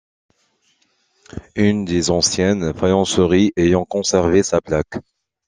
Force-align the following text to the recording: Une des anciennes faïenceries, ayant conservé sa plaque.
Une 1.55 1.85
des 1.85 2.09
anciennes 2.09 2.73
faïenceries, 2.73 3.53
ayant 3.55 3.85
conservé 3.85 4.41
sa 4.41 4.59
plaque. 4.59 4.97